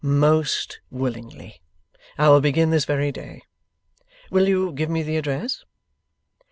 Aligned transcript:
'Most 0.03 0.79
willingly. 0.89 1.61
I 2.17 2.29
will 2.29 2.41
begin 2.41 2.71
this 2.71 2.85
very 2.85 3.11
day. 3.11 3.43
Will 4.31 4.47
you 4.47 4.71
give 4.71 4.89
me 4.89 5.03
the 5.03 5.15
address? 5.17 5.63